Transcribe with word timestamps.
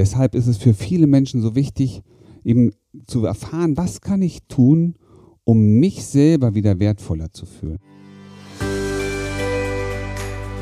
deshalb 0.00 0.34
ist 0.34 0.46
es 0.46 0.56
für 0.56 0.72
viele 0.72 1.06
Menschen 1.06 1.42
so 1.42 1.54
wichtig, 1.54 2.02
eben 2.42 2.72
zu 3.06 3.26
erfahren, 3.26 3.76
was 3.76 4.00
kann 4.00 4.22
ich 4.22 4.40
tun, 4.48 4.94
um 5.44 5.78
mich 5.78 6.06
selber 6.06 6.54
wieder 6.54 6.80
wertvoller 6.80 7.32
zu 7.32 7.44
fühlen. 7.44 7.78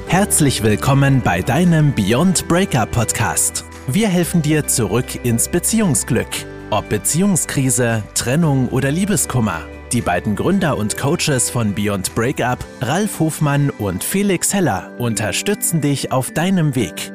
Herzlich 0.09 0.63
willkommen 0.65 1.23
bei 1.23 1.43
deinem 1.43 1.95
Beyond 1.95 2.49
Breakup 2.49 2.91
Podcast. 2.91 3.65
Wir 3.87 4.09
helfen 4.09 4.43
dir 4.43 4.67
zurück 4.67 5.25
ins 5.25 5.49
Beziehungsglück. 5.49 6.29
Ob 6.71 6.89
Beziehungskrise, 6.89 8.03
Trennung 8.15 8.69
oder 8.69 8.91
Liebeskummer. 8.91 9.61
Die 9.93 10.01
beiden 10.01 10.35
Gründer 10.35 10.77
und 10.77 10.99
Coaches 10.99 11.49
von 11.49 11.75
Beyond 11.75 12.15
Breakup, 12.15 12.59
Ralf 12.81 13.21
Hofmann 13.21 13.71
und 13.71 14.03
Felix 14.03 14.53
Heller, 14.53 14.91
unterstützen 14.99 15.81
dich 15.81 16.11
auf 16.11 16.33
deinem 16.33 16.75
Weg. 16.75 17.13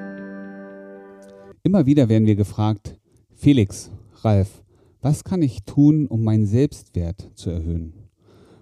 Immer 1.66 1.86
wieder 1.86 2.10
werden 2.10 2.28
wir 2.28 2.36
gefragt, 2.36 3.00
Felix, 3.36 3.90
Ralf, 4.16 4.66
was 5.00 5.24
kann 5.24 5.42
ich 5.42 5.64
tun, 5.64 6.08
um 6.08 6.22
meinen 6.22 6.46
Selbstwert 6.46 7.32
zu 7.36 7.52
erhöhen? 7.52 7.94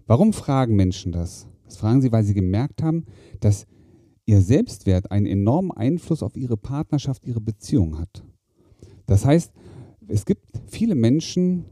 Warum 0.05 0.33
fragen 0.33 0.75
Menschen 0.75 1.11
das? 1.11 1.47
Das 1.65 1.77
fragen 1.77 2.03
sie, 2.03 2.11
weil 2.11 2.23
sie 2.23 2.35
gemerkt 2.35 2.83
haben, 2.83 3.05
dass 3.39 3.65
ihr 4.27 4.39
Selbstwert 4.41 5.09
einen 5.09 5.25
enormen 5.25 5.71
Einfluss 5.71 6.21
auf 6.21 6.37
ihre 6.37 6.57
Partnerschaft, 6.57 7.25
ihre 7.25 7.41
Beziehung 7.41 7.97
hat. 7.97 8.23
Das 9.07 9.25
heißt, 9.25 9.51
es 10.07 10.27
gibt 10.27 10.45
viele 10.67 10.93
Menschen, 10.93 11.65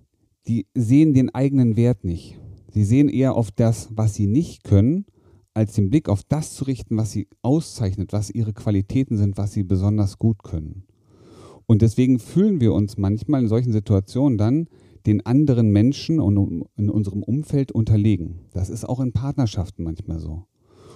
die 0.47 0.65
sehen 0.73 1.13
den 1.13 1.29
eigenen 1.35 1.75
Wert 1.75 2.05
nicht. 2.05 2.39
Sie 2.71 2.83
sehen 2.83 3.07
eher 3.07 3.35
auf 3.35 3.51
das, 3.51 3.89
was 3.91 4.15
sie 4.15 4.25
nicht 4.25 4.63
können, 4.63 5.05
als 5.53 5.73
den 5.73 5.91
Blick 5.91 6.09
auf 6.09 6.23
das 6.23 6.55
zu 6.55 6.63
richten, 6.63 6.97
was 6.97 7.11
sie 7.11 7.27
auszeichnet, 7.43 8.13
was 8.13 8.31
ihre 8.31 8.53
Qualitäten 8.53 9.15
sind, 9.15 9.37
was 9.37 9.53
sie 9.53 9.63
besonders 9.63 10.17
gut 10.17 10.41
können. 10.41 10.85
Und 11.69 11.83
deswegen 11.83 12.17
fühlen 12.17 12.61
wir 12.61 12.73
uns 12.73 12.97
manchmal 12.97 13.43
in 13.43 13.47
solchen 13.47 13.71
Situationen 13.71 14.39
dann 14.39 14.69
den 15.05 15.23
anderen 15.23 15.69
Menschen 15.69 16.19
und 16.19 16.65
in 16.75 16.89
unserem 16.89 17.21
Umfeld 17.21 17.71
unterlegen. 17.71 18.39
Das 18.53 18.71
ist 18.71 18.89
auch 18.89 18.99
in 18.99 19.11
Partnerschaften 19.11 19.83
manchmal 19.83 20.19
so. 20.19 20.45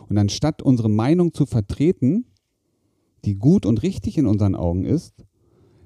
Und 0.10 0.18
anstatt 0.18 0.64
unsere 0.64 0.90
Meinung 0.90 1.32
zu 1.32 1.46
vertreten, 1.46 2.26
die 3.24 3.36
gut 3.36 3.68
und 3.68 3.84
richtig 3.84 4.18
in 4.18 4.26
unseren 4.26 4.56
Augen 4.56 4.84
ist, 4.84 5.14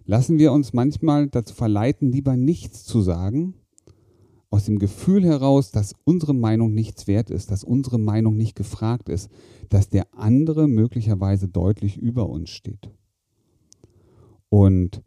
lassen 0.05 0.39
wir 0.39 0.53
uns 0.53 0.71
manchmal 0.71 1.27
dazu 1.27 1.53
verleiten, 1.53 2.09
lieber 2.09 2.38
nichts 2.38 2.85
zu 2.85 3.01
sagen, 3.01 3.55
aus 4.49 4.63
dem 4.63 4.79
Gefühl 4.79 5.25
heraus, 5.25 5.72
dass 5.72 5.95
unsere 6.05 6.33
Meinung 6.33 6.73
nichts 6.73 7.07
wert 7.07 7.29
ist, 7.29 7.51
dass 7.51 7.66
unsere 7.66 7.99
Meinung 7.99 8.38
nicht 8.38 8.55
gefragt 8.55 9.09
ist, 9.09 9.29
dass 9.67 9.89
der 9.89 10.13
andere 10.13 10.69
möglicherweise 10.69 11.49
deutlich 11.49 11.97
über 11.97 12.29
uns 12.29 12.51
steht. 12.51 12.89
Und 14.50 15.02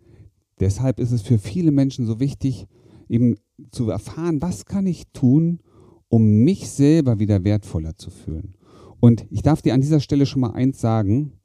deshalb 0.60 1.00
ist 1.00 1.12
es 1.12 1.22
für 1.22 1.38
viele 1.38 1.70
Menschen 1.70 2.06
so 2.06 2.20
wichtig, 2.20 2.66
eben 3.08 3.36
zu 3.70 3.90
erfahren, 3.90 4.42
was 4.42 4.66
kann 4.66 4.86
ich 4.86 5.08
tun, 5.12 5.60
um 6.08 6.44
mich 6.44 6.68
selber 6.70 7.18
wieder 7.18 7.44
wertvoller 7.44 7.96
zu 7.96 8.10
fühlen. 8.10 8.54
Und 9.00 9.26
ich 9.30 9.42
darf 9.42 9.62
dir 9.62 9.74
an 9.74 9.80
dieser 9.80 10.00
Stelle 10.00 10.26
schon 10.26 10.40
mal 10.40 10.52
eins 10.52 10.80
sagen, 10.80 11.40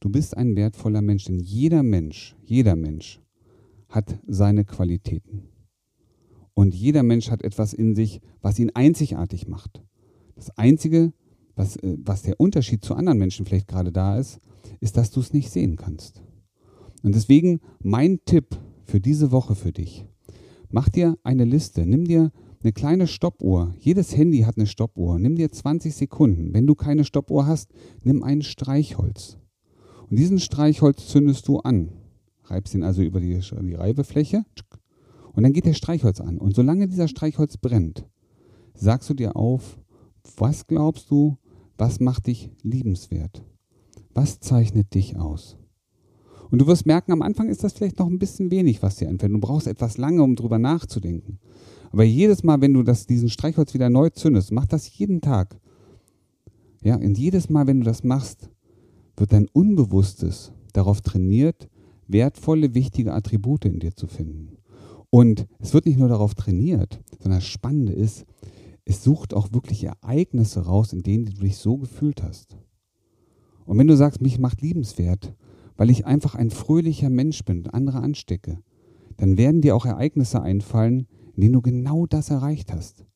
Du 0.00 0.10
bist 0.10 0.36
ein 0.36 0.54
wertvoller 0.54 1.02
Mensch, 1.02 1.24
denn 1.24 1.40
jeder 1.40 1.82
Mensch, 1.82 2.36
jeder 2.44 2.76
Mensch 2.76 3.20
hat 3.88 4.20
seine 4.26 4.64
Qualitäten. 4.64 5.48
Und 6.54 6.74
jeder 6.74 7.02
Mensch 7.02 7.30
hat 7.30 7.42
etwas 7.42 7.72
in 7.72 7.94
sich, 7.94 8.20
was 8.40 8.58
ihn 8.58 8.70
einzigartig 8.74 9.48
macht. 9.48 9.82
Das 10.36 10.56
Einzige, 10.56 11.12
was, 11.56 11.76
äh, 11.76 11.96
was 11.98 12.22
der 12.22 12.38
Unterschied 12.38 12.84
zu 12.84 12.94
anderen 12.94 13.18
Menschen 13.18 13.44
vielleicht 13.44 13.66
gerade 13.66 13.90
da 13.90 14.18
ist, 14.18 14.40
ist, 14.80 14.96
dass 14.96 15.10
du 15.10 15.20
es 15.20 15.32
nicht 15.32 15.50
sehen 15.50 15.76
kannst. 15.76 16.22
Und 17.02 17.14
deswegen 17.14 17.60
mein 17.82 18.20
Tipp 18.24 18.56
für 18.84 19.00
diese 19.00 19.32
Woche 19.32 19.54
für 19.54 19.72
dich. 19.72 20.06
Mach 20.70 20.88
dir 20.88 21.16
eine 21.22 21.44
Liste, 21.44 21.86
nimm 21.86 22.04
dir 22.04 22.32
eine 22.62 22.72
kleine 22.72 23.06
Stoppuhr. 23.06 23.74
Jedes 23.78 24.16
Handy 24.16 24.40
hat 24.40 24.56
eine 24.56 24.66
Stoppuhr. 24.66 25.18
Nimm 25.18 25.36
dir 25.36 25.50
20 25.50 25.94
Sekunden. 25.94 26.52
Wenn 26.52 26.66
du 26.66 26.74
keine 26.74 27.04
Stoppuhr 27.04 27.46
hast, 27.46 27.70
nimm 28.02 28.22
ein 28.22 28.42
Streichholz. 28.42 29.38
Und 30.10 30.18
diesen 30.18 30.40
Streichholz 30.40 31.06
zündest 31.08 31.46
du 31.48 31.58
an. 31.60 31.90
Reibst 32.44 32.74
ihn 32.74 32.82
also 32.82 33.02
über 33.02 33.20
die, 33.20 33.38
die 33.38 33.74
Reibefläche 33.74 34.44
und 35.38 35.42
dann 35.42 35.52
geht 35.52 35.66
der 35.66 35.74
Streichholz 35.74 36.20
an. 36.20 36.38
Und 36.38 36.56
solange 36.56 36.88
dieser 36.88 37.08
Streichholz 37.08 37.58
brennt, 37.58 38.06
sagst 38.74 39.08
du 39.08 39.14
dir 39.14 39.36
auf, 39.36 39.78
was 40.36 40.66
glaubst 40.66 41.10
du, 41.10 41.36
was 41.76 42.00
macht 42.00 42.26
dich 42.26 42.50
liebenswert? 42.62 43.44
Was 44.14 44.40
zeichnet 44.40 44.94
dich 44.94 45.16
aus? 45.16 45.56
Und 46.50 46.60
du 46.60 46.66
wirst 46.66 46.86
merken, 46.86 47.12
am 47.12 47.22
Anfang 47.22 47.48
ist 47.48 47.62
das 47.62 47.72
vielleicht 47.72 47.98
noch 47.98 48.06
ein 48.06 48.18
bisschen 48.18 48.50
wenig, 48.50 48.82
was 48.82 48.96
dir 48.96 49.08
einfällt. 49.08 49.32
Du 49.32 49.38
brauchst 49.38 49.66
etwas 49.66 49.98
lange, 49.98 50.22
um 50.22 50.36
drüber 50.36 50.58
nachzudenken. 50.58 51.38
Aber 51.90 52.04
jedes 52.04 52.42
Mal, 52.42 52.60
wenn 52.60 52.74
du 52.74 52.82
das, 52.82 53.06
diesen 53.06 53.28
Streichholz 53.28 53.74
wieder 53.74 53.90
neu 53.90 54.10
zündest, 54.10 54.52
mach 54.52 54.66
das 54.66 54.98
jeden 54.98 55.20
Tag. 55.20 55.58
Ja, 56.82 56.96
und 56.96 57.18
jedes 57.18 57.50
Mal, 57.50 57.66
wenn 57.66 57.80
du 57.80 57.84
das 57.84 58.04
machst, 58.04 58.50
wird 59.16 59.32
dein 59.32 59.48
Unbewusstes 59.52 60.52
darauf 60.72 61.00
trainiert, 61.00 61.68
wertvolle, 62.06 62.74
wichtige 62.74 63.12
Attribute 63.12 63.64
in 63.64 63.80
dir 63.80 63.94
zu 63.94 64.06
finden. 64.06 64.56
Und 65.10 65.46
es 65.58 65.74
wird 65.74 65.86
nicht 65.86 65.98
nur 65.98 66.08
darauf 66.08 66.34
trainiert, 66.34 67.00
sondern 67.18 67.40
das 67.40 67.46
Spannende 67.46 67.92
ist, 67.92 68.26
es 68.84 69.02
sucht 69.04 69.34
auch 69.34 69.52
wirklich 69.52 69.84
Ereignisse 69.84 70.60
raus, 70.60 70.92
in 70.92 71.02
denen 71.02 71.26
du 71.26 71.32
dich 71.32 71.56
so 71.56 71.76
gefühlt 71.76 72.22
hast. 72.22 72.56
Und 73.66 73.76
wenn 73.78 73.86
du 73.86 73.96
sagst, 73.96 74.22
mich 74.22 74.38
macht 74.38 74.62
liebenswert, 74.62 75.34
weil 75.78 75.88
ich 75.88 76.04
einfach 76.04 76.34
ein 76.34 76.50
fröhlicher 76.50 77.08
Mensch 77.08 77.44
bin 77.44 77.58
und 77.58 77.72
andere 77.72 78.00
anstecke, 78.00 78.58
dann 79.16 79.38
werden 79.38 79.62
dir 79.62 79.74
auch 79.74 79.86
Ereignisse 79.86 80.42
einfallen, 80.42 81.06
in 81.34 81.40
denen 81.40 81.54
du 81.54 81.62
genau 81.62 82.04
das 82.04 82.28
erreicht 82.28 82.72
hast. 82.72 83.06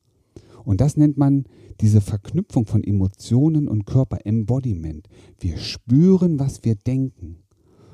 Und 0.63 0.79
das 0.81 0.95
nennt 0.95 1.17
man 1.17 1.43
diese 1.81 1.99
Verknüpfung 2.01 2.65
von 2.65 2.83
Emotionen 2.83 3.67
und 3.67 3.85
Körper, 3.85 4.25
Embodiment. 4.25 5.07
Wir 5.39 5.57
spüren, 5.57 6.39
was 6.39 6.63
wir 6.63 6.75
denken. 6.75 7.39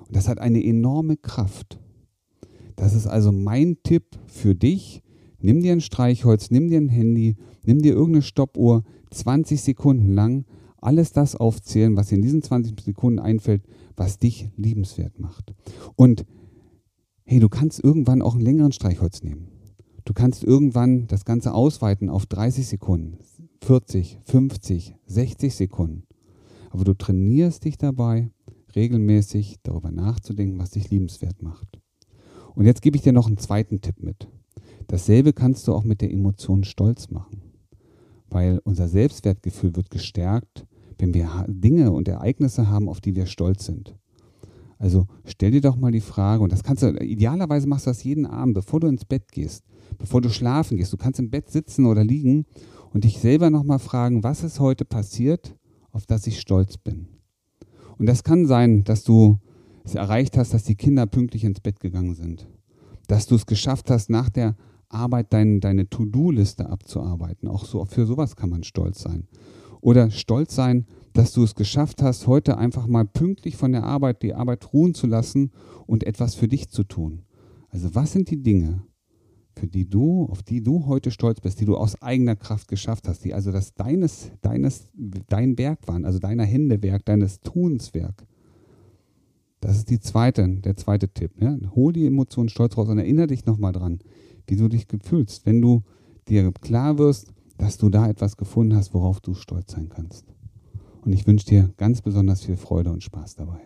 Und 0.07 0.16
das 0.16 0.28
hat 0.28 0.40
eine 0.40 0.63
enorme 0.63 1.18
Kraft. 1.18 1.80
Das 2.75 2.94
ist 2.94 3.07
also 3.07 3.31
mein 3.31 3.78
Tipp 3.84 4.06
für 4.28 4.53
dich. 4.53 5.01
Nimm 5.41 5.62
dir 5.62 5.72
ein 5.72 5.81
Streichholz, 5.81 6.51
nimm 6.51 6.69
dir 6.69 6.80
ein 6.80 6.90
Handy, 6.90 7.38
nimm 7.66 7.81
dir 7.81 7.94
irgendeine 7.94 8.22
Stoppuhr, 8.22 8.84
20 9.12 9.62
Sekunden 9.62 10.13
lang, 10.13 10.46
alles 10.82 11.12
das 11.12 11.36
aufzählen, 11.36 11.96
was 11.96 12.08
dir 12.08 12.16
in 12.16 12.22
diesen 12.22 12.42
20 12.42 12.80
Sekunden 12.80 13.20
einfällt, 13.20 13.64
was 13.96 14.18
dich 14.20 14.50
liebenswert 14.56 15.20
macht. 15.20 15.54
Und 15.96 16.26
hey, 17.24 17.40
du 17.40 17.50
kannst 17.50 17.84
irgendwann 17.84 18.22
auch 18.22 18.34
einen 18.34 18.44
längeren 18.44 18.72
Streichholz 18.72 19.24
nehmen. 19.24 19.48
Du 20.06 20.14
kannst 20.14 20.44
irgendwann 20.44 21.08
das 21.08 21.26
Ganze 21.26 21.54
ausweiten 21.54 22.10
auf 22.10 22.26
30 22.26 22.68
Sekunden, 22.68 23.20
40, 23.64 24.20
50, 24.24 24.96
60 25.06 25.54
Sekunden. 25.54 26.04
Aber 26.72 26.84
du 26.84 26.94
trainierst 26.94 27.66
dich 27.66 27.78
dabei, 27.78 28.32
regelmäßig 28.76 29.58
darüber 29.64 29.92
nachzudenken, 29.92 30.58
was 30.60 30.72
dich 30.72 30.90
liebenswert 30.90 31.42
macht. 31.42 31.80
Und 32.56 32.66
jetzt 32.66 32.82
gebe 32.82 32.98
ich 32.98 33.04
dir 33.04 33.14
noch 33.14 33.28
einen 33.28 33.38
zweiten 33.38 33.82
Tipp 33.82 34.02
mit. 34.02 34.28
Dasselbe 34.88 35.34
kannst 35.34 35.68
du 35.68 35.74
auch 35.74 35.84
mit 35.84 36.02
der 36.02 36.12
Emotion 36.12 36.64
Stolz 36.64 37.10
machen. 37.12 37.44
Weil 38.30 38.60
unser 38.64 38.88
Selbstwertgefühl 38.88 39.76
wird 39.76 39.90
gestärkt, 39.90 40.66
wenn 41.00 41.14
wir 41.14 41.46
Dinge 41.48 41.92
und 41.92 42.08
Ereignisse 42.08 42.70
haben, 42.70 42.88
auf 42.88 43.02
die 43.02 43.16
wir 43.16 43.26
stolz 43.26 43.66
sind. 43.66 43.96
Also 44.78 45.08
stell 45.26 45.52
dir 45.52 45.62
doch 45.62 45.76
mal 45.76 45.92
die 45.92 46.00
Frage, 46.00 46.44
und 46.44 46.52
das 46.52 46.64
kannst 46.64 46.84
du, 46.84 46.92
idealerweise 46.92 47.68
machst 47.68 47.86
du 47.86 47.90
das 47.90 48.04
jeden 48.04 48.26
Abend, 48.26 48.54
bevor 48.54 48.80
du 48.80 48.88
ins 48.88 49.06
Bett 49.06 49.32
gehst, 49.32 49.66
bevor 49.98 50.22
du 50.22 50.30
schlafen 50.30 50.78
gehst. 50.78 50.94
Du 50.94 50.98
kannst 50.98 51.20
im 51.20 51.30
Bett 51.30 51.50
sitzen 51.50 51.86
oder 51.86 52.04
liegen 52.04 52.46
und 52.94 53.04
dich 53.04 53.20
selber 53.20 53.50
nochmal 53.50 53.80
fragen, 53.80 54.24
was 54.24 54.44
ist 54.44 54.60
heute 54.60 54.86
passiert, 54.86 55.56
auf 55.92 56.06
das 56.06 56.28
ich 56.28 56.40
stolz 56.40 56.78
bin. 56.78 57.08
Und 57.98 58.06
das 58.06 58.24
kann 58.24 58.46
sein, 58.46 58.86
dass 58.86 59.04
du 59.04 59.40
es 59.84 59.96
erreicht 59.96 60.38
hast, 60.38 60.54
dass 60.54 60.64
die 60.64 60.76
Kinder 60.76 61.06
pünktlich 61.06 61.44
ins 61.44 61.60
Bett 61.60 61.80
gegangen 61.80 62.16
sind. 62.16 62.48
Dass 63.07 63.25
du 63.25 63.36
es 63.36 63.46
geschafft 63.46 63.90
hast, 63.90 64.10
nach 64.10 64.30
der 64.30 64.56
Arbeit 64.88 65.34
dein, 65.34 65.60
deine 65.60 65.90
To-Do-Liste 65.90 66.69
abzuarbeiten. 66.69 67.48
Auch 67.48 67.66
so, 67.66 67.84
für 67.86 68.06
sowas 68.06 68.36
kann 68.36 68.50
man 68.50 68.63
stolz 68.63 69.01
sein. 69.01 69.28
Oder 69.81 70.12
stolz 70.12 70.56
sein, 70.56 70.86
dass 71.14 71.34
du 71.34 71.44
es 71.44 71.56
geschafft 71.56 72.02
hast, 72.02 72.28
heute 72.28 72.58
einfach 72.58 72.88
mal 72.88 73.06
pünktlich 73.06 73.58
von 73.58 73.72
der 73.72 73.84
Arbeit 73.84 74.22
die 74.22 74.34
Arbeit 74.34 74.74
ruhen 74.74 74.94
zu 74.94 75.08
lassen 75.08 75.52
und 75.88 76.04
etwas 76.04 76.36
für 76.36 76.48
dich 76.48 76.70
zu 76.70 76.84
tun. 76.84 77.24
Also 77.70 77.94
was 77.96 78.12
sind 78.12 78.30
die 78.30 78.42
Dinge, 78.42 78.84
für 79.56 79.68
die 79.68 79.90
du, 79.90 80.26
auf 80.26 80.44
die 80.44 80.62
du 80.62 80.86
heute 80.86 81.12
stolz 81.12 81.42
bist, 81.42 81.60
die 81.60 81.66
du 81.66 81.76
aus 81.76 82.02
eigener 82.02 82.36
Kraft 82.36 82.68
geschafft 82.68 83.08
hast, 83.08 83.26
die 83.26 83.34
also 83.34 83.52
das 83.52 83.74
deines, 83.74 84.31
deines, 84.42 84.88
dein 85.28 85.58
Werk 85.58 85.88
waren, 85.88 86.06
also 86.06 86.20
deiner 86.20 86.46
Hände 86.46 86.82
Werk, 86.82 87.06
deines 87.06 87.42
Tunswerk. 87.42 88.25
Das 89.60 89.78
ist 89.78 89.90
die 89.90 90.00
zweite, 90.00 90.48
der 90.48 90.78
zweite 90.78 91.10
Tipp. 91.10 91.32
Ja? 91.42 91.58
Hol 91.75 91.92
die 91.92 92.06
Emotionen 92.06 92.50
Stolz 92.50 92.78
raus 92.78 92.88
und 92.88 92.98
erinnere 92.98 93.28
dich 93.28 93.46
nochmal 93.46 93.74
dran, 93.74 94.00
wie 94.48 94.56
du 94.56 94.70
dich 94.70 94.88
fühlst, 95.04 95.46
wenn 95.46 95.62
du 95.62 95.84
dir 96.30 96.52
klar 96.54 96.98
wirst, 96.98 97.34
dass 97.60 97.78
du 97.78 97.90
da 97.90 98.08
etwas 98.08 98.38
gefunden 98.38 98.76
hast, 98.76 98.94
worauf 98.96 99.20
du 99.20 99.36
stolz 99.36 99.74
sein 99.74 99.90
kannst. 99.90 100.26
Und 101.06 101.14
ich 101.14 101.28
wünsche 101.28 101.46
dir 101.46 101.70
ganz 101.78 102.02
besonders 102.02 102.42
viel 102.44 102.58
Freude 102.58 102.92
und 102.92 103.04
Spaß 103.04 103.36
dabei. 103.36 103.60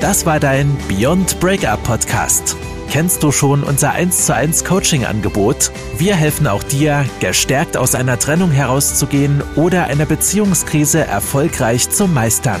Das 0.00 0.26
war 0.26 0.38
dein 0.38 0.76
Beyond 0.88 1.40
Breakup 1.40 1.82
Podcast. 1.82 2.56
Kennst 2.90 3.22
du 3.22 3.32
schon 3.32 3.64
unser 3.64 3.92
1 3.92 4.26
zu 4.26 4.34
1 4.34 4.64
Coaching 4.64 5.04
Angebot? 5.04 5.72
Wir 5.98 6.14
helfen 6.14 6.46
auch 6.46 6.62
dir, 6.62 7.06
gestärkt 7.20 7.76
aus 7.76 7.94
einer 7.94 8.18
Trennung 8.18 8.50
herauszugehen 8.50 9.42
oder 9.56 9.84
eine 9.84 10.06
Beziehungskrise 10.06 11.00
erfolgreich 11.00 11.90
zu 11.90 12.06
meistern. 12.06 12.60